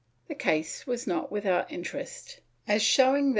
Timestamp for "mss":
3.23-3.29